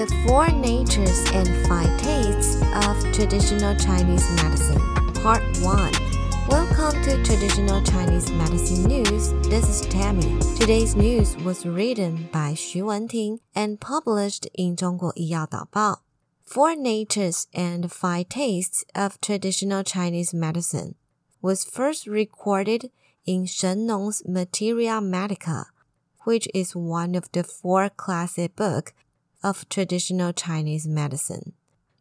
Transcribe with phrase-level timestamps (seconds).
[0.00, 4.80] The Four Natures and Five Tastes of Traditional Chinese Medicine,
[5.22, 5.92] Part 1.
[6.48, 9.32] Welcome to Traditional Chinese Medicine News.
[9.48, 10.38] This is Tammy.
[10.56, 16.02] Today's news was written by Xu Wenting and published in 中国医药导报.
[16.44, 20.94] Four Natures and Five Tastes of Traditional Chinese Medicine
[21.42, 22.90] was first recorded
[23.26, 25.66] in Shen Nong's Materia Medica,
[26.24, 28.92] which is one of the four classic books
[29.43, 31.53] of traditional Chinese medicine.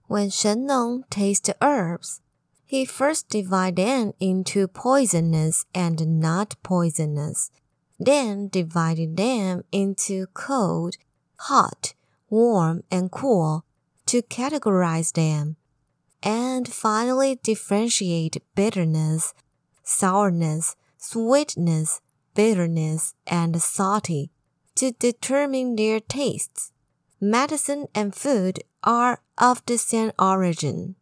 [0.07, 2.21] When Shen Nong tasted herbs,
[2.65, 7.51] he first divided them into poisonous and not poisonous,
[7.99, 10.97] then divided them into cold,
[11.37, 11.95] hot,
[12.29, 13.65] warm, and cool
[14.07, 15.57] to categorize them,
[16.23, 19.35] and finally differentiate bitterness,
[19.83, 22.01] sourness, sweetness,
[22.35, 24.31] bitterness, and salty
[24.75, 26.73] to determine their tastes.
[27.23, 30.95] Medicine and food are of the same origin.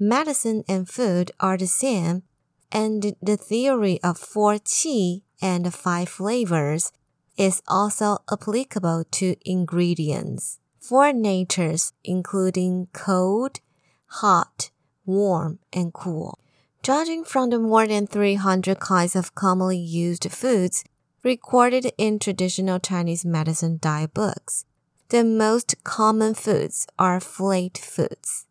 [0.00, 2.24] Medicine and food are the same,
[2.72, 6.90] and the theory of four qi and five flavors
[7.36, 10.58] is also applicable to ingredients.
[10.80, 13.60] Four natures, including cold,
[14.06, 14.70] hot,
[15.06, 16.40] warm, and cool.
[16.82, 20.82] Judging from the more than 300 kinds of commonly used foods
[21.22, 24.64] recorded in traditional Chinese medicine diet books,
[25.10, 28.46] the most common foods are flat foods,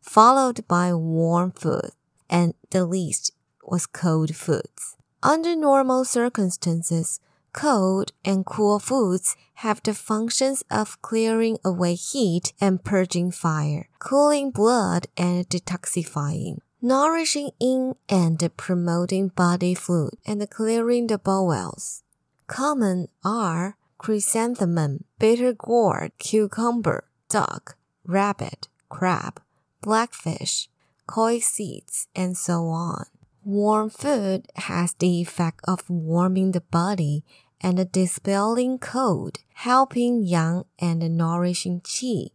[0.00, 1.90] followed by warm food,
[2.30, 3.32] and the least
[3.64, 4.96] was cold foods.
[5.24, 7.18] Under normal circumstances,
[7.52, 14.52] cold and cool foods have the functions of clearing away heat and purging fire, cooling
[14.52, 22.04] blood and detoxifying, nourishing yin and promoting body fluid, and clearing the bowels.
[22.46, 29.40] Common are chrysanthemum, bitter gourd, cucumber, duck, rabbit, crab,
[29.80, 30.68] blackfish,
[31.06, 33.06] coix seeds, and so on.
[33.44, 37.24] Warm food has the effect of warming the body
[37.60, 42.30] and dispelling cold, helping yang and nourishing qi,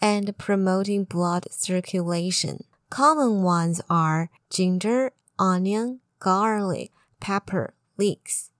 [0.00, 2.64] and promoting blood circulation.
[2.88, 8.50] Common ones are ginger, onion, garlic, pepper, leeks,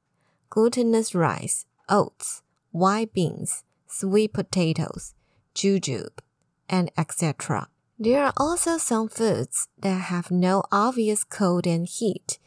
[0.49, 5.15] glutinous rice, oats, white beans, sweet potatoes,
[5.55, 6.21] jujube,
[6.69, 7.69] and etc.
[7.99, 12.39] There are also some foods that have no obvious cold and heat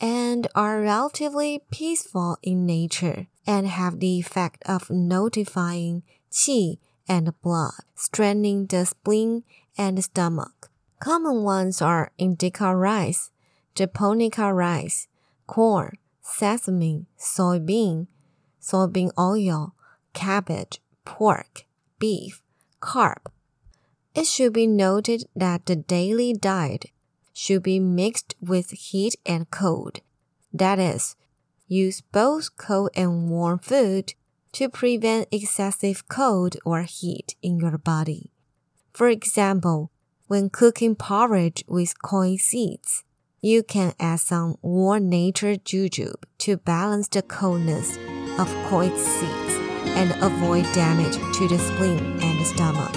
[0.00, 7.74] and are relatively peaceful in nature and have the effect of notifying qi and blood,
[7.94, 9.44] strengthening the spleen
[9.76, 10.70] and stomach.
[10.98, 13.30] Common ones are indica rice,
[13.74, 15.08] japonica rice,
[15.46, 18.06] corn, sesame, soybean,
[18.62, 19.74] soybean oil,
[20.14, 21.66] cabbage, pork,
[21.98, 22.40] beef,
[22.80, 23.32] carp.
[24.14, 26.86] It should be noted that the daily diet
[27.32, 30.00] should be mixed with heat and cold.
[30.52, 31.16] That is,
[31.66, 34.14] use both cold and warm food
[34.52, 38.30] to prevent excessive cold or heat in your body.
[38.92, 39.90] For example,
[40.26, 43.04] when cooking porridge with coix seeds,
[43.40, 47.98] you can add some warm nature jujube to balance the coldness
[48.38, 49.54] of coix seeds
[49.96, 52.92] and avoid damage to the spleen and the stomach.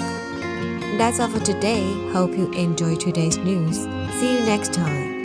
[0.98, 1.92] That's all for today.
[2.12, 3.76] Hope you enjoyed today's news.
[4.18, 5.15] See you next time.